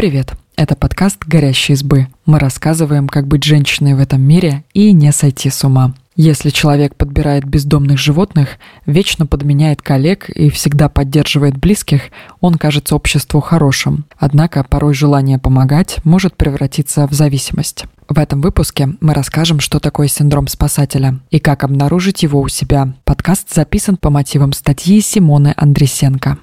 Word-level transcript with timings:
Привет! 0.00 0.32
Это 0.56 0.76
подкаст 0.76 1.26
«Горящие 1.26 1.74
избы». 1.74 2.06
Мы 2.24 2.38
рассказываем, 2.38 3.06
как 3.06 3.26
быть 3.26 3.44
женщиной 3.44 3.92
в 3.92 4.00
этом 4.00 4.22
мире 4.22 4.64
и 4.72 4.92
не 4.92 5.12
сойти 5.12 5.50
с 5.50 5.62
ума. 5.62 5.92
Если 6.16 6.48
человек 6.48 6.96
подбирает 6.96 7.44
бездомных 7.44 7.98
животных, 7.98 8.56
вечно 8.86 9.26
подменяет 9.26 9.82
коллег 9.82 10.30
и 10.30 10.48
всегда 10.48 10.88
поддерживает 10.88 11.58
близких, 11.58 12.04
он 12.40 12.54
кажется 12.54 12.96
обществу 12.96 13.40
хорошим. 13.40 14.06
Однако 14.16 14.64
порой 14.64 14.94
желание 14.94 15.38
помогать 15.38 15.98
может 16.02 16.34
превратиться 16.34 17.06
в 17.06 17.12
зависимость. 17.12 17.84
В 18.08 18.18
этом 18.18 18.40
выпуске 18.40 18.94
мы 19.02 19.12
расскажем, 19.12 19.60
что 19.60 19.80
такое 19.80 20.08
синдром 20.08 20.48
спасателя 20.48 21.18
и 21.30 21.38
как 21.40 21.62
обнаружить 21.62 22.22
его 22.22 22.40
у 22.40 22.48
себя. 22.48 22.94
Подкаст 23.04 23.52
записан 23.52 23.98
по 23.98 24.08
мотивам 24.08 24.54
статьи 24.54 24.98
Симоны 25.02 25.52
Андресенко. 25.58 26.38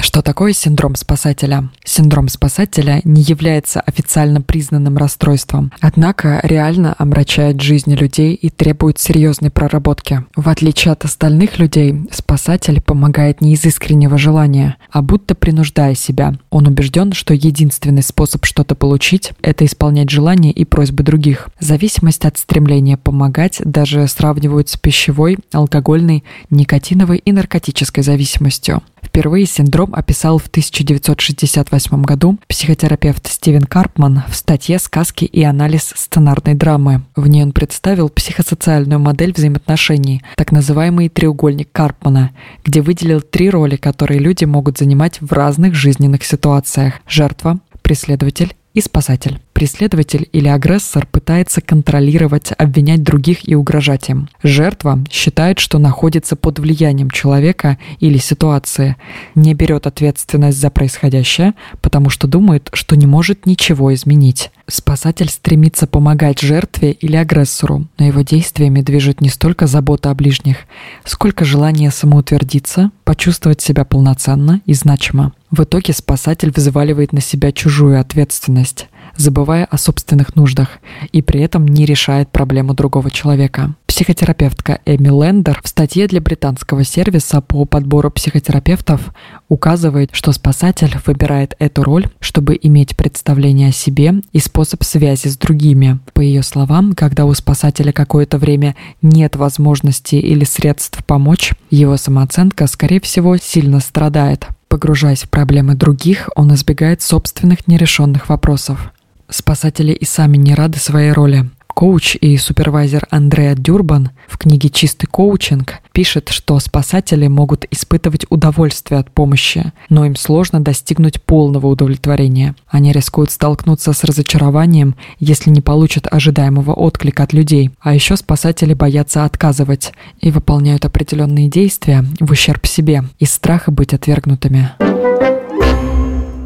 Что 0.00 0.22
такое 0.22 0.54
синдром 0.54 0.94
спасателя? 0.94 1.68
Синдром 1.84 2.28
спасателя 2.28 3.02
не 3.04 3.20
является 3.20 3.80
официально 3.80 4.40
признанным 4.40 4.96
расстройством, 4.96 5.72
однако 5.80 6.40
реально 6.42 6.94
омрачает 6.98 7.60
жизни 7.60 7.94
людей 7.94 8.34
и 8.34 8.48
требует 8.48 8.98
серьезной 8.98 9.50
проработки. 9.50 10.24
В 10.34 10.48
отличие 10.48 10.92
от 10.92 11.04
остальных 11.04 11.58
людей, 11.58 11.94
спасатель 12.12 12.80
помогает 12.80 13.42
не 13.42 13.52
из 13.52 13.64
искреннего 13.66 14.16
желания, 14.16 14.76
а 14.90 15.02
будто 15.02 15.34
принуждая 15.34 15.94
себя. 15.94 16.34
Он 16.48 16.66
убежден, 16.66 17.12
что 17.12 17.34
единственный 17.34 18.02
способ 18.02 18.46
что-то 18.46 18.74
получить– 18.74 19.32
это 19.42 19.66
исполнять 19.66 20.08
желания 20.08 20.50
и 20.50 20.64
просьбы 20.64 21.02
других. 21.02 21.50
Зависимость 21.60 22.24
от 22.24 22.38
стремления 22.38 22.96
помогать 22.96 23.60
даже 23.64 24.08
сравнивают 24.08 24.70
с 24.70 24.76
пищевой, 24.78 25.38
алкогольной, 25.52 26.24
никотиновой 26.48 27.18
и 27.18 27.32
наркотической 27.32 28.02
зависимостью. 28.02 28.82
Впервые 29.02 29.46
синдром 29.46 29.94
описал 29.94 30.38
в 30.38 30.46
1968 30.46 32.02
году 32.02 32.38
психотерапевт 32.48 33.26
Стивен 33.26 33.62
Карпман 33.62 34.22
в 34.28 34.36
статье 34.36 34.78
«Сказки 34.78 35.24
и 35.24 35.42
анализ 35.42 35.92
сценарной 35.96 36.54
драмы». 36.54 37.02
В 37.16 37.26
ней 37.26 37.42
он 37.42 37.52
представил 37.52 38.08
психосоциальную 38.08 39.00
модель 39.00 39.32
взаимоотношений, 39.32 40.22
так 40.36 40.52
называемый 40.52 41.08
треугольник 41.08 41.70
Карпмана, 41.72 42.30
где 42.64 42.82
выделил 42.82 43.20
три 43.20 43.50
роли, 43.50 43.76
которые 43.76 44.20
люди 44.20 44.44
могут 44.44 44.78
занимать 44.78 45.20
в 45.20 45.32
разных 45.32 45.74
жизненных 45.74 46.24
ситуациях– 46.24 46.94
жертва, 47.08 47.58
преследователь 47.82 48.54
и 48.74 48.80
спасатель. 48.80 49.40
Преследователь 49.60 50.26
или 50.32 50.48
агрессор 50.48 51.06
пытается 51.06 51.60
контролировать, 51.60 52.50
обвинять 52.56 53.02
других 53.02 53.46
и 53.46 53.54
угрожать 53.54 54.08
им. 54.08 54.26
Жертва 54.42 55.04
считает, 55.10 55.58
что 55.58 55.78
находится 55.78 56.34
под 56.34 56.58
влиянием 56.60 57.10
человека 57.10 57.76
или 57.98 58.16
ситуации, 58.16 58.96
не 59.34 59.52
берет 59.52 59.86
ответственность 59.86 60.58
за 60.58 60.70
происходящее, 60.70 61.52
потому 61.82 62.08
что 62.08 62.26
думает, 62.26 62.70
что 62.72 62.96
не 62.96 63.06
может 63.06 63.44
ничего 63.44 63.92
изменить. 63.92 64.50
Спасатель 64.66 65.28
стремится 65.28 65.86
помогать 65.86 66.40
жертве 66.40 66.92
или 66.92 67.16
агрессору, 67.16 67.86
но 67.98 68.06
его 68.06 68.22
действиями 68.22 68.80
движет 68.80 69.20
не 69.20 69.28
столько 69.28 69.66
забота 69.66 70.10
о 70.10 70.14
ближних, 70.14 70.58
сколько 71.04 71.44
желание 71.44 71.90
самоутвердиться, 71.90 72.92
почувствовать 73.04 73.60
себя 73.60 73.84
полноценно 73.84 74.62
и 74.64 74.72
значимо. 74.72 75.32
В 75.50 75.64
итоге 75.64 75.92
спасатель 75.92 76.52
взваливает 76.54 77.12
на 77.12 77.20
себя 77.20 77.50
чужую 77.50 78.00
ответственность, 78.00 78.86
забывая 79.16 79.64
о 79.64 79.78
собственных 79.78 80.36
нуждах 80.36 80.78
и 81.12 81.22
при 81.22 81.40
этом 81.40 81.66
не 81.66 81.84
решает 81.84 82.30
проблему 82.30 82.74
другого 82.74 83.10
человека. 83.10 83.74
Психотерапевтка 83.86 84.80
Эми 84.86 85.08
Лендер 85.08 85.60
в 85.62 85.68
статье 85.68 86.06
для 86.06 86.20
британского 86.20 86.84
сервиса 86.84 87.40
по 87.40 87.64
подбору 87.64 88.10
психотерапевтов 88.10 89.12
указывает, 89.48 90.10
что 90.12 90.32
спасатель 90.32 90.96
выбирает 91.04 91.54
эту 91.58 91.82
роль, 91.82 92.06
чтобы 92.20 92.58
иметь 92.62 92.96
представление 92.96 93.68
о 93.68 93.72
себе 93.72 94.22
и 94.32 94.38
способ 94.38 94.84
связи 94.84 95.28
с 95.28 95.36
другими. 95.36 95.98
По 96.14 96.20
ее 96.20 96.42
словам, 96.42 96.92
когда 96.94 97.24
у 97.24 97.34
спасателя 97.34 97.92
какое-то 97.92 98.38
время 98.38 98.76
нет 99.02 99.36
возможности 99.36 100.14
или 100.14 100.44
средств 100.44 101.04
помочь, 101.04 101.52
его 101.70 101.96
самооценка, 101.96 102.66
скорее 102.68 103.00
всего, 103.00 103.36
сильно 103.36 103.80
страдает. 103.80 104.46
Погружаясь 104.68 105.24
в 105.24 105.28
проблемы 105.28 105.74
других, 105.74 106.30
он 106.36 106.54
избегает 106.54 107.02
собственных 107.02 107.66
нерешенных 107.66 108.28
вопросов. 108.28 108.92
Спасатели 109.30 109.92
и 109.92 110.04
сами 110.04 110.36
не 110.36 110.54
рады 110.54 110.78
своей 110.78 111.12
роли. 111.12 111.48
Коуч 111.68 112.16
и 112.20 112.36
супервайзер 112.36 113.06
Андреа 113.10 113.54
Дюрбан 113.54 114.10
в 114.28 114.36
книге 114.38 114.68
«Чистый 114.68 115.06
коучинг» 115.06 115.76
пишет, 115.92 116.28
что 116.28 116.58
спасатели 116.58 117.26
могут 117.26 117.64
испытывать 117.70 118.26
удовольствие 118.28 119.00
от 119.00 119.10
помощи, 119.10 119.72
но 119.88 120.04
им 120.04 120.16
сложно 120.16 120.60
достигнуть 120.60 121.22
полного 121.22 121.68
удовлетворения. 121.68 122.54
Они 122.68 122.92
рискуют 122.92 123.30
столкнуться 123.30 123.92
с 123.92 124.04
разочарованием, 124.04 124.94
если 125.20 125.50
не 125.50 125.60
получат 125.60 126.06
ожидаемого 126.10 126.72
отклика 126.72 127.22
от 127.22 127.32
людей. 127.32 127.70
А 127.80 127.94
еще 127.94 128.16
спасатели 128.16 128.74
боятся 128.74 129.24
отказывать 129.24 129.92
и 130.20 130.30
выполняют 130.30 130.84
определенные 130.84 131.48
действия 131.48 132.04
в 132.18 132.30
ущерб 132.30 132.66
себе 132.66 133.04
из 133.18 133.32
страха 133.32 133.70
быть 133.70 133.94
отвергнутыми. 133.94 134.72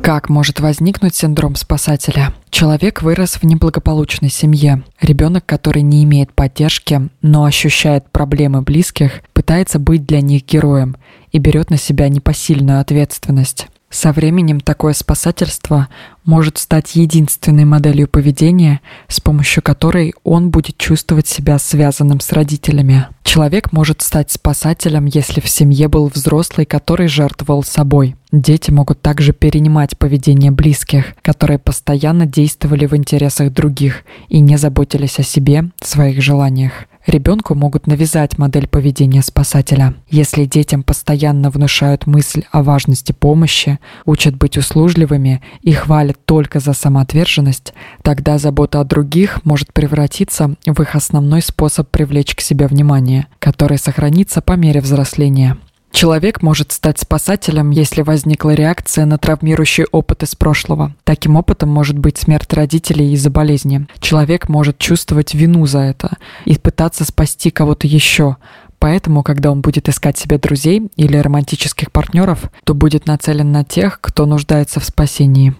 Как 0.04 0.28
может 0.28 0.60
возникнуть 0.60 1.14
синдром 1.14 1.54
спасателя? 1.54 2.34
Человек 2.50 3.00
вырос 3.00 3.36
в 3.36 3.44
неблагополучной 3.44 4.28
семье. 4.28 4.82
Ребенок, 5.00 5.46
который 5.46 5.80
не 5.80 6.04
имеет 6.04 6.30
поддержки, 6.34 7.08
но 7.22 7.46
ощущает 7.46 8.10
проблемы 8.10 8.60
близких, 8.60 9.22
пытается 9.32 9.78
быть 9.78 10.04
для 10.04 10.20
них 10.20 10.44
героем 10.44 10.94
и 11.32 11.38
берет 11.38 11.70
на 11.70 11.78
себя 11.78 12.10
непосильную 12.10 12.80
ответственность. 12.80 13.68
Со 13.94 14.10
временем 14.10 14.58
такое 14.58 14.92
спасательство 14.92 15.86
может 16.24 16.58
стать 16.58 16.96
единственной 16.96 17.64
моделью 17.64 18.08
поведения, 18.08 18.80
с 19.06 19.20
помощью 19.20 19.62
которой 19.62 20.14
он 20.24 20.50
будет 20.50 20.78
чувствовать 20.78 21.28
себя 21.28 21.60
связанным 21.60 22.18
с 22.18 22.32
родителями. 22.32 23.06
Человек 23.22 23.70
может 23.70 24.02
стать 24.02 24.32
спасателем, 24.32 25.04
если 25.04 25.40
в 25.40 25.48
семье 25.48 25.86
был 25.86 26.08
взрослый, 26.08 26.66
который 26.66 27.06
жертвовал 27.06 27.62
собой. 27.62 28.16
Дети 28.32 28.72
могут 28.72 29.00
также 29.00 29.32
перенимать 29.32 29.96
поведение 29.96 30.50
близких, 30.50 31.14
которые 31.22 31.60
постоянно 31.60 32.26
действовали 32.26 32.86
в 32.86 32.96
интересах 32.96 33.52
других 33.52 34.02
и 34.28 34.40
не 34.40 34.56
заботились 34.56 35.20
о 35.20 35.22
себе, 35.22 35.70
своих 35.80 36.20
желаниях. 36.20 36.72
Ребенку 37.06 37.54
могут 37.54 37.86
навязать 37.86 38.38
модель 38.38 38.66
поведения 38.66 39.22
спасателя. 39.22 39.94
Если 40.08 40.46
детям 40.46 40.82
постоянно 40.82 41.50
внушают 41.50 42.06
мысль 42.06 42.44
о 42.50 42.62
важности 42.62 43.12
помощи, 43.12 43.78
учат 44.06 44.36
быть 44.36 44.56
услужливыми 44.56 45.42
и 45.60 45.72
хвалят 45.72 46.18
только 46.24 46.60
за 46.60 46.72
самоотверженность, 46.72 47.74
тогда 48.02 48.38
забота 48.38 48.80
о 48.80 48.84
других 48.84 49.44
может 49.44 49.72
превратиться 49.74 50.54
в 50.64 50.80
их 50.80 50.94
основной 50.94 51.42
способ 51.42 51.90
привлечь 51.90 52.34
к 52.34 52.40
себе 52.40 52.66
внимание, 52.66 53.26
который 53.38 53.76
сохранится 53.76 54.40
по 54.40 54.52
мере 54.52 54.80
взросления. 54.80 55.58
Человек 55.94 56.42
может 56.42 56.72
стать 56.72 56.98
спасателем, 56.98 57.70
если 57.70 58.02
возникла 58.02 58.50
реакция 58.50 59.06
на 59.06 59.16
травмирующий 59.16 59.84
опыт 59.92 60.24
из 60.24 60.34
прошлого. 60.34 60.92
Таким 61.04 61.36
опытом 61.36 61.68
может 61.68 61.96
быть 61.96 62.18
смерть 62.18 62.52
родителей 62.52 63.12
из-за 63.12 63.30
болезни. 63.30 63.86
Человек 64.00 64.48
может 64.48 64.76
чувствовать 64.78 65.34
вину 65.34 65.66
за 65.66 65.78
это 65.78 66.16
и 66.46 66.58
пытаться 66.58 67.04
спасти 67.04 67.52
кого-то 67.52 67.86
еще. 67.86 68.38
Поэтому, 68.80 69.22
когда 69.22 69.52
он 69.52 69.60
будет 69.60 69.88
искать 69.88 70.18
себе 70.18 70.36
друзей 70.36 70.90
или 70.96 71.16
романтических 71.16 71.92
партнеров, 71.92 72.50
то 72.64 72.74
будет 72.74 73.06
нацелен 73.06 73.52
на 73.52 73.62
тех, 73.62 74.00
кто 74.00 74.26
нуждается 74.26 74.80
в 74.80 74.84
спасении. 74.84 75.54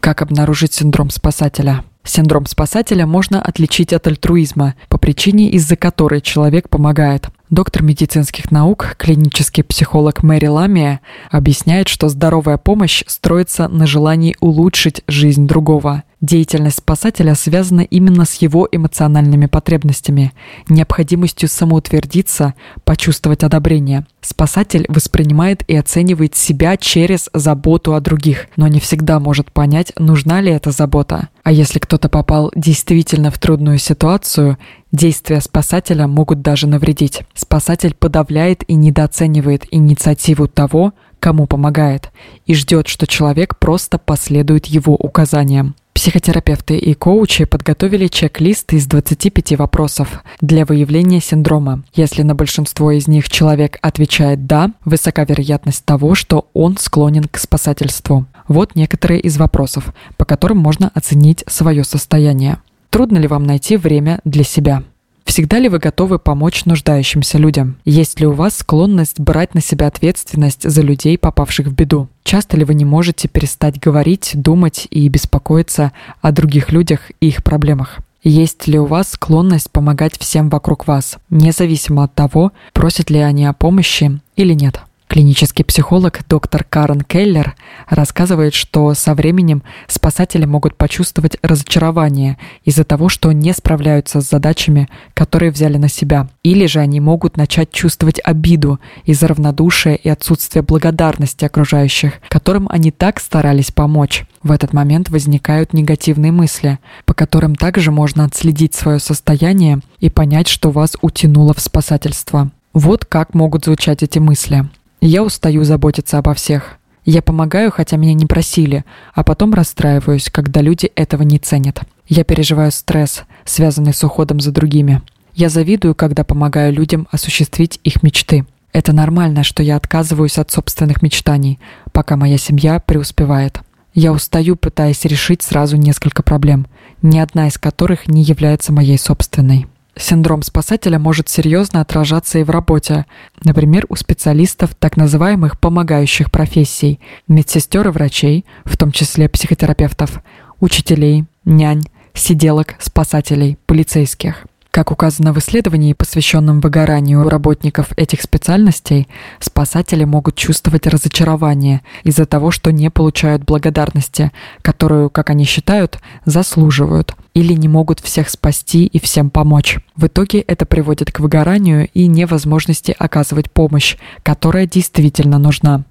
Как 0.00 0.20
обнаружить 0.20 0.74
синдром 0.74 1.10
спасателя? 1.10 1.84
Синдром 2.02 2.46
спасателя 2.46 3.06
можно 3.06 3.40
отличить 3.40 3.92
от 3.92 4.08
альтруизма 4.08 4.74
по 4.88 4.98
причине, 4.98 5.48
из-за 5.50 5.76
которой 5.76 6.20
человек 6.20 6.68
помогает. 6.68 7.28
Доктор 7.52 7.82
медицинских 7.82 8.50
наук, 8.50 8.96
клинический 8.96 9.62
психолог 9.62 10.22
Мэри 10.22 10.46
Ламия 10.46 11.02
объясняет, 11.30 11.88
что 11.88 12.08
здоровая 12.08 12.56
помощь 12.56 13.04
строится 13.06 13.68
на 13.68 13.86
желании 13.86 14.34
улучшить 14.40 15.02
жизнь 15.06 15.46
другого. 15.46 16.04
Деятельность 16.22 16.78
спасателя 16.78 17.34
связана 17.34 17.82
именно 17.82 18.24
с 18.24 18.36
его 18.36 18.66
эмоциональными 18.72 19.46
потребностями, 19.46 20.32
необходимостью 20.68 21.48
самоутвердиться, 21.48 22.54
почувствовать 22.84 23.42
одобрение. 23.42 24.06
Спасатель 24.22 24.86
воспринимает 24.88 25.62
и 25.68 25.76
оценивает 25.76 26.36
себя 26.36 26.78
через 26.78 27.28
заботу 27.34 27.94
о 27.94 28.00
других, 28.00 28.46
но 28.56 28.68
не 28.68 28.80
всегда 28.80 29.20
может 29.20 29.52
понять, 29.52 29.92
нужна 29.98 30.40
ли 30.40 30.50
эта 30.52 30.70
забота. 30.70 31.28
А 31.42 31.50
если 31.50 31.80
кто-то 31.80 32.08
попал 32.08 32.52
действительно 32.54 33.32
в 33.32 33.38
трудную 33.38 33.78
ситуацию, 33.78 34.58
действия 34.92 35.40
спасателя 35.40 36.06
могут 36.06 36.42
даже 36.42 36.66
навредить. 36.66 37.22
Спасатель 37.34 37.94
подавляет 37.94 38.62
и 38.68 38.74
недооценивает 38.74 39.66
инициативу 39.70 40.46
того, 40.46 40.92
кому 41.18 41.46
помогает, 41.46 42.10
и 42.46 42.54
ждет, 42.54 42.88
что 42.88 43.06
человек 43.06 43.56
просто 43.58 43.98
последует 43.98 44.66
его 44.66 44.94
указаниям. 44.94 45.74
Психотерапевты 45.94 46.76
и 46.78 46.94
коучи 46.94 47.44
подготовили 47.44 48.08
чек-лист 48.08 48.72
из 48.72 48.86
25 48.86 49.58
вопросов 49.58 50.24
для 50.40 50.64
выявления 50.64 51.20
синдрома. 51.20 51.84
Если 51.94 52.22
на 52.22 52.34
большинство 52.34 52.90
из 52.90 53.06
них 53.06 53.28
человек 53.28 53.78
отвечает 53.82 54.46
«да», 54.46 54.72
высока 54.84 55.24
вероятность 55.24 55.84
того, 55.84 56.14
что 56.14 56.48
он 56.54 56.76
склонен 56.78 57.24
к 57.24 57.38
спасательству. 57.38 58.26
Вот 58.48 58.74
некоторые 58.74 59.20
из 59.20 59.36
вопросов, 59.36 59.94
по 60.16 60.24
которым 60.24 60.58
можно 60.58 60.90
оценить 60.94 61.44
свое 61.46 61.84
состояние. 61.84 62.58
Трудно 62.92 63.16
ли 63.16 63.26
вам 63.26 63.44
найти 63.44 63.78
время 63.78 64.20
для 64.26 64.44
себя? 64.44 64.82
Всегда 65.24 65.58
ли 65.58 65.70
вы 65.70 65.78
готовы 65.78 66.18
помочь 66.18 66.66
нуждающимся 66.66 67.38
людям? 67.38 67.78
Есть 67.86 68.20
ли 68.20 68.26
у 68.26 68.32
вас 68.32 68.58
склонность 68.58 69.18
брать 69.18 69.54
на 69.54 69.62
себя 69.62 69.86
ответственность 69.86 70.68
за 70.68 70.82
людей, 70.82 71.16
попавших 71.16 71.68
в 71.68 71.74
беду? 71.74 72.10
Часто 72.22 72.58
ли 72.58 72.66
вы 72.66 72.74
не 72.74 72.84
можете 72.84 73.28
перестать 73.28 73.80
говорить, 73.80 74.32
думать 74.34 74.88
и 74.90 75.08
беспокоиться 75.08 75.92
о 76.20 76.32
других 76.32 76.70
людях 76.70 77.10
и 77.22 77.28
их 77.28 77.42
проблемах? 77.42 78.00
Есть 78.22 78.66
ли 78.66 78.78
у 78.78 78.84
вас 78.84 79.12
склонность 79.12 79.70
помогать 79.70 80.18
всем 80.18 80.50
вокруг 80.50 80.86
вас, 80.86 81.16
независимо 81.30 82.04
от 82.04 82.14
того, 82.14 82.52
просят 82.74 83.08
ли 83.08 83.20
они 83.20 83.46
о 83.46 83.54
помощи 83.54 84.20
или 84.36 84.52
нет? 84.52 84.82
Клинический 85.12 85.62
психолог 85.62 86.20
доктор 86.26 86.64
Карен 86.64 87.02
Келлер 87.02 87.54
рассказывает, 87.86 88.54
что 88.54 88.94
со 88.94 89.14
временем 89.14 89.62
спасатели 89.86 90.46
могут 90.46 90.78
почувствовать 90.78 91.36
разочарование 91.42 92.38
из-за 92.64 92.84
того, 92.84 93.10
что 93.10 93.30
не 93.32 93.52
справляются 93.52 94.22
с 94.22 94.30
задачами, 94.30 94.88
которые 95.12 95.52
взяли 95.52 95.76
на 95.76 95.90
себя. 95.90 96.30
Или 96.42 96.64
же 96.64 96.80
они 96.80 96.98
могут 97.00 97.36
начать 97.36 97.70
чувствовать 97.72 98.22
обиду 98.24 98.80
из-за 99.04 99.28
равнодушия 99.28 99.96
и 99.96 100.08
отсутствия 100.08 100.62
благодарности 100.62 101.44
окружающих, 101.44 102.14
которым 102.28 102.66
они 102.70 102.90
так 102.90 103.20
старались 103.20 103.70
помочь. 103.70 104.24
В 104.42 104.50
этот 104.50 104.72
момент 104.72 105.10
возникают 105.10 105.74
негативные 105.74 106.32
мысли, 106.32 106.78
по 107.04 107.12
которым 107.12 107.54
также 107.54 107.90
можно 107.90 108.24
отследить 108.24 108.74
свое 108.74 108.98
состояние 108.98 109.80
и 109.98 110.08
понять, 110.08 110.48
что 110.48 110.70
вас 110.70 110.96
утянуло 111.02 111.52
в 111.52 111.60
спасательство. 111.60 112.50
Вот 112.72 113.04
как 113.04 113.34
могут 113.34 113.66
звучать 113.66 114.02
эти 114.02 114.18
мысли. 114.18 114.64
Я 115.04 115.24
устаю 115.24 115.64
заботиться 115.64 116.18
обо 116.18 116.32
всех. 116.32 116.78
Я 117.04 117.22
помогаю, 117.22 117.72
хотя 117.72 117.96
меня 117.96 118.14
не 118.14 118.24
просили, 118.24 118.84
а 119.14 119.24
потом 119.24 119.52
расстраиваюсь, 119.52 120.30
когда 120.30 120.60
люди 120.60 120.92
этого 120.94 121.24
не 121.24 121.40
ценят. 121.40 121.80
Я 122.06 122.22
переживаю 122.22 122.70
стресс, 122.70 123.24
связанный 123.44 123.94
с 123.94 124.04
уходом 124.04 124.38
за 124.38 124.52
другими. 124.52 125.02
Я 125.34 125.48
завидую, 125.48 125.96
когда 125.96 126.22
помогаю 126.22 126.72
людям 126.72 127.08
осуществить 127.10 127.80
их 127.82 128.04
мечты. 128.04 128.46
Это 128.72 128.92
нормально, 128.92 129.42
что 129.42 129.64
я 129.64 129.74
отказываюсь 129.74 130.38
от 130.38 130.52
собственных 130.52 131.02
мечтаний, 131.02 131.58
пока 131.90 132.14
моя 132.14 132.38
семья 132.38 132.78
преуспевает. 132.78 133.58
Я 133.94 134.12
устаю, 134.12 134.54
пытаясь 134.54 135.04
решить 135.04 135.42
сразу 135.42 135.76
несколько 135.76 136.22
проблем, 136.22 136.68
ни 137.02 137.18
одна 137.18 137.48
из 137.48 137.58
которых 137.58 138.06
не 138.06 138.22
является 138.22 138.72
моей 138.72 138.98
собственной. 138.98 139.66
Синдром 139.94 140.42
спасателя 140.42 140.98
может 140.98 141.28
серьезно 141.28 141.80
отражаться 141.80 142.38
и 142.38 142.44
в 142.44 142.50
работе, 142.50 143.04
например, 143.44 143.84
у 143.88 143.96
специалистов 143.96 144.74
так 144.74 144.96
называемых 144.96 145.60
помогающих 145.60 146.30
профессий, 146.30 146.98
медсестер 147.28 147.88
и 147.88 147.90
врачей, 147.90 148.46
в 148.64 148.76
том 148.76 148.90
числе 148.90 149.28
психотерапевтов, 149.28 150.22
учителей, 150.60 151.26
нянь, 151.44 151.82
сиделок, 152.14 152.74
спасателей, 152.78 153.58
полицейских. 153.66 154.46
Как 154.74 154.90
указано 154.90 155.34
в 155.34 155.38
исследовании, 155.38 155.92
посвященном 155.92 156.62
выгоранию 156.62 157.28
работников 157.28 157.92
этих 157.98 158.22
специальностей, 158.22 159.06
спасатели 159.38 160.04
могут 160.04 160.34
чувствовать 160.36 160.86
разочарование 160.86 161.82
из-за 162.04 162.24
того, 162.24 162.50
что 162.50 162.72
не 162.72 162.88
получают 162.88 163.44
благодарности, 163.44 164.32
которую, 164.62 165.10
как 165.10 165.28
они 165.28 165.44
считают, 165.44 165.98
заслуживают, 166.24 167.14
или 167.34 167.52
не 167.52 167.68
могут 167.68 168.00
всех 168.00 168.30
спасти 168.30 168.86
и 168.86 168.98
всем 168.98 169.28
помочь. 169.28 169.78
В 169.94 170.06
итоге 170.06 170.40
это 170.40 170.64
приводит 170.64 171.12
к 171.12 171.20
выгоранию 171.20 171.90
и 171.92 172.06
невозможности 172.06 172.96
оказывать 172.98 173.50
помощь, 173.50 173.98
которая 174.22 174.66
действительно 174.66 175.36
нужна. 175.36 175.84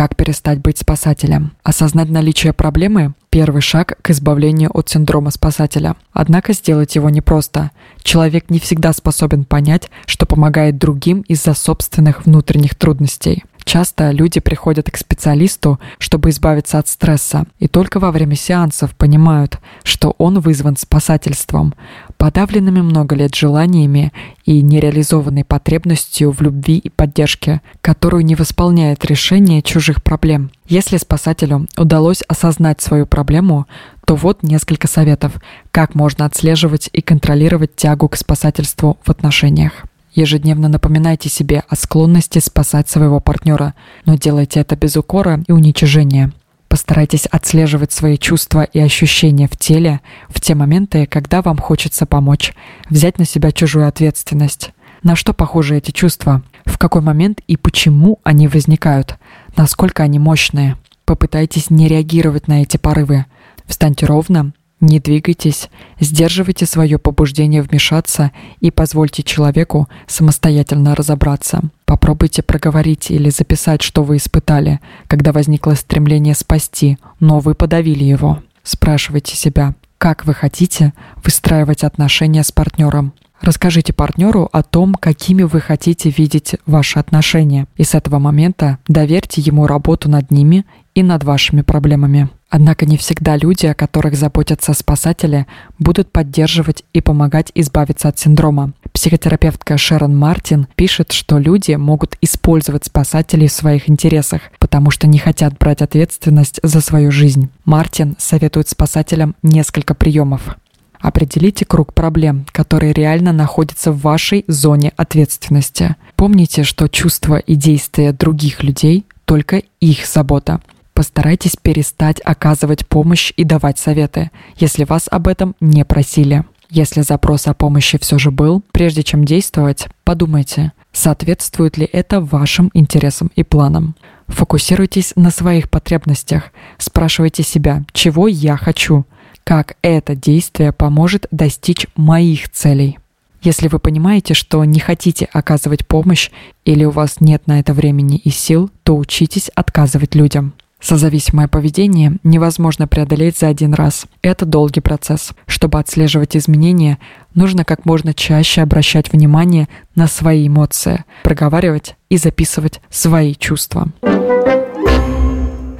Как 0.00 0.16
перестать 0.16 0.60
быть 0.60 0.78
спасателем? 0.78 1.52
Осознать 1.62 2.08
наличие 2.08 2.54
проблемы– 2.54 3.12
первый 3.28 3.60
шаг 3.60 3.98
к 4.00 4.08
избавлению 4.08 4.70
от 4.72 4.88
синдрома 4.88 5.30
спасателя. 5.30 5.94
Однако 6.14 6.54
сделать 6.54 6.96
его 6.96 7.10
непросто. 7.10 7.70
Человек 8.02 8.48
не 8.48 8.60
всегда 8.60 8.94
способен 8.94 9.44
понять, 9.44 9.90
что 10.06 10.24
помогает 10.24 10.78
другим 10.78 11.20
из-за 11.28 11.52
собственных 11.52 12.24
внутренних 12.24 12.76
трудностей. 12.76 13.44
Часто 13.64 14.10
люди 14.10 14.40
приходят 14.40 14.90
к 14.90 14.96
специалисту, 14.96 15.78
чтобы 15.98 16.30
избавиться 16.30 16.78
от 16.78 16.88
стресса, 16.88 17.44
и 17.58 17.68
только 17.68 18.00
во 18.00 18.10
время 18.10 18.36
сеансов 18.36 18.96
понимают, 18.96 19.58
что 19.82 20.14
он 20.16 20.40
вызван 20.40 20.78
спасательством, 20.78 21.74
подавленными 22.20 22.82
много 22.82 23.16
лет 23.16 23.34
желаниями 23.34 24.12
и 24.44 24.60
нереализованной 24.60 25.42
потребностью 25.42 26.32
в 26.32 26.42
любви 26.42 26.76
и 26.76 26.90
поддержке, 26.90 27.62
которую 27.80 28.26
не 28.26 28.34
восполняет 28.34 29.06
решение 29.06 29.62
чужих 29.62 30.02
проблем. 30.02 30.50
Если 30.68 30.98
спасателю 30.98 31.66
удалось 31.78 32.20
осознать 32.28 32.82
свою 32.82 33.06
проблему, 33.06 33.66
то 34.04 34.16
вот 34.16 34.42
несколько 34.42 34.86
советов, 34.86 35.32
как 35.70 35.94
можно 35.94 36.26
отслеживать 36.26 36.90
и 36.92 37.00
контролировать 37.00 37.74
тягу 37.74 38.10
к 38.10 38.18
спасательству 38.18 38.98
в 39.02 39.08
отношениях. 39.08 39.86
Ежедневно 40.12 40.68
напоминайте 40.68 41.30
себе 41.30 41.62
о 41.70 41.74
склонности 41.74 42.38
спасать 42.38 42.90
своего 42.90 43.20
партнера, 43.20 43.72
но 44.04 44.16
делайте 44.16 44.60
это 44.60 44.76
без 44.76 44.94
укора 44.94 45.42
и 45.48 45.52
уничижения. 45.52 46.32
Постарайтесь 46.70 47.26
отслеживать 47.26 47.90
свои 47.90 48.16
чувства 48.16 48.62
и 48.62 48.78
ощущения 48.78 49.48
в 49.48 49.56
теле 49.56 50.00
в 50.28 50.40
те 50.40 50.54
моменты, 50.54 51.04
когда 51.04 51.42
вам 51.42 51.58
хочется 51.58 52.06
помочь, 52.06 52.54
взять 52.88 53.18
на 53.18 53.24
себя 53.24 53.50
чужую 53.50 53.88
ответственность. 53.88 54.70
На 55.02 55.16
что 55.16 55.32
похожи 55.32 55.76
эти 55.76 55.90
чувства? 55.90 56.42
В 56.64 56.78
какой 56.78 57.02
момент 57.02 57.40
и 57.48 57.56
почему 57.56 58.20
они 58.22 58.46
возникают? 58.46 59.18
Насколько 59.56 60.04
они 60.04 60.20
мощные? 60.20 60.76
Попытайтесь 61.04 61.70
не 61.70 61.88
реагировать 61.88 62.46
на 62.46 62.62
эти 62.62 62.76
порывы. 62.76 63.26
Встаньте 63.66 64.06
ровно, 64.06 64.52
не 64.80 64.98
двигайтесь, 64.98 65.68
сдерживайте 65.98 66.64
свое 66.64 66.98
побуждение 66.98 67.62
вмешаться 67.62 68.32
и 68.60 68.70
позвольте 68.70 69.22
человеку 69.22 69.88
самостоятельно 70.06 70.94
разобраться. 70.94 71.62
Попробуйте 71.84 72.42
проговорить 72.42 73.10
или 73.10 73.30
записать, 73.30 73.82
что 73.82 74.02
вы 74.02 74.16
испытали, 74.16 74.80
когда 75.06 75.32
возникло 75.32 75.74
стремление 75.74 76.34
спасти, 76.34 76.98
но 77.18 77.40
вы 77.40 77.54
подавили 77.54 78.04
его. 78.04 78.42
Спрашивайте 78.62 79.36
себя, 79.36 79.74
как 79.98 80.24
вы 80.24 80.32
хотите 80.32 80.94
выстраивать 81.22 81.84
отношения 81.84 82.42
с 82.42 82.50
партнером. 82.50 83.12
Расскажите 83.40 83.92
партнеру 83.94 84.48
о 84.52 84.62
том, 84.62 84.94
какими 84.94 85.42
вы 85.44 85.60
хотите 85.60 86.10
видеть 86.10 86.56
ваши 86.66 86.98
отношения, 86.98 87.66
и 87.76 87.84
с 87.84 87.94
этого 87.94 88.18
момента 88.18 88.78
доверьте 88.86 89.40
ему 89.40 89.66
работу 89.66 90.10
над 90.10 90.30
ними 90.30 90.66
и 91.00 91.02
над 91.02 91.24
вашими 91.24 91.62
проблемами. 91.62 92.28
Однако 92.48 92.84
не 92.84 92.96
всегда 92.96 93.36
люди, 93.36 93.66
о 93.66 93.74
которых 93.74 94.16
заботятся 94.16 94.74
спасатели, 94.74 95.46
будут 95.78 96.12
поддерживать 96.12 96.84
и 96.92 97.00
помогать 97.00 97.50
избавиться 97.54 98.08
от 98.08 98.18
синдрома. 98.18 98.72
Психотерапевтка 98.92 99.78
Шерон 99.78 100.16
Мартин 100.16 100.66
пишет, 100.74 101.12
что 101.12 101.38
люди 101.38 101.72
могут 101.74 102.16
использовать 102.20 102.84
спасателей 102.84 103.48
в 103.48 103.52
своих 103.52 103.88
интересах, 103.88 104.42
потому 104.58 104.90
что 104.90 105.06
не 105.06 105.18
хотят 105.18 105.56
брать 105.58 105.80
ответственность 105.80 106.60
за 106.62 106.80
свою 106.80 107.10
жизнь. 107.10 107.50
Мартин 107.64 108.16
советует 108.18 108.68
спасателям 108.68 109.36
несколько 109.42 109.94
приемов. 109.94 110.56
Определите 110.98 111.64
круг 111.64 111.94
проблем, 111.94 112.44
которые 112.52 112.92
реально 112.92 113.32
находятся 113.32 113.90
в 113.90 114.00
вашей 114.02 114.44
зоне 114.48 114.92
ответственности. 114.98 115.96
Помните, 116.14 116.62
что 116.62 116.88
чувства 116.88 117.38
и 117.38 117.54
действия 117.54 118.12
других 118.12 118.62
людей– 118.62 119.06
только 119.30 119.62
их 119.78 120.06
забота. 120.06 120.60
Постарайтесь 121.00 121.56
перестать 121.56 122.20
оказывать 122.26 122.86
помощь 122.86 123.32
и 123.38 123.44
давать 123.44 123.78
советы, 123.78 124.30
если 124.56 124.84
вас 124.84 125.08
об 125.10 125.28
этом 125.28 125.56
не 125.58 125.82
просили. 125.86 126.44
Если 126.68 127.00
запрос 127.00 127.46
о 127.46 127.54
помощи 127.54 127.96
все 127.98 128.18
же 128.18 128.30
был, 128.30 128.62
прежде 128.70 129.02
чем 129.02 129.24
действовать, 129.24 129.88
подумайте, 130.04 130.72
соответствует 130.92 131.78
ли 131.78 131.88
это 131.90 132.20
вашим 132.20 132.70
интересам 132.74 133.30
и 133.34 133.44
планам. 133.44 133.96
Фокусируйтесь 134.26 135.14
на 135.16 135.30
своих 135.30 135.70
потребностях, 135.70 136.50
спрашивайте 136.76 137.44
себя, 137.44 137.82
чего 137.94 138.28
я 138.28 138.58
хочу– 138.58 139.06
как 139.44 139.78
это 139.80 140.14
действие 140.14 140.70
поможет 140.70 141.26
достичь 141.30 141.86
моих 141.96 142.50
целей. 142.50 142.98
Если 143.40 143.68
вы 143.68 143.78
понимаете, 143.78 144.34
что 144.34 144.62
не 144.66 144.80
хотите 144.80 145.30
оказывать 145.32 145.86
помощь 145.86 146.30
или 146.66 146.84
у 146.84 146.90
вас 146.90 147.20
нет 147.20 147.46
на 147.46 147.58
это 147.58 147.72
времени 147.72 148.18
и 148.18 148.28
сил, 148.28 148.70
то 148.82 148.98
учитесь 148.98 149.48
отказывать 149.54 150.14
людям. 150.14 150.52
Созависимое 150.80 151.46
поведение 151.46 152.16
невозможно 152.24 152.88
преодолеть 152.88 153.38
за 153.38 153.48
один 153.48 153.74
раз. 153.74 154.06
Это 154.22 154.46
долгий 154.46 154.80
процесс. 154.80 155.32
Чтобы 155.46 155.78
отслеживать 155.78 156.36
изменения, 156.36 156.98
нужно 157.34 157.64
как 157.64 157.84
можно 157.84 158.14
чаще 158.14 158.62
обращать 158.62 159.12
внимание 159.12 159.68
на 159.94 160.06
свои 160.06 160.48
эмоции, 160.48 161.04
проговаривать 161.22 161.96
и 162.08 162.16
записывать 162.16 162.80
свои 162.88 163.34
чувства. 163.34 163.88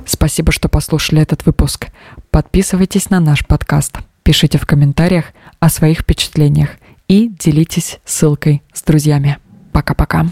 Спасибо, 0.04 0.52
что 0.52 0.68
послушали 0.68 1.22
этот 1.22 1.46
выпуск. 1.46 1.86
Подписывайтесь 2.30 3.08
на 3.10 3.20
наш 3.20 3.46
подкаст, 3.46 3.98
пишите 4.22 4.58
в 4.58 4.66
комментариях 4.66 5.26
о 5.60 5.70
своих 5.70 6.00
впечатлениях 6.00 6.70
и 7.08 7.28
делитесь 7.28 8.00
ссылкой 8.04 8.62
с 8.72 8.82
друзьями. 8.82 9.38
Пока-пока. 9.72 10.26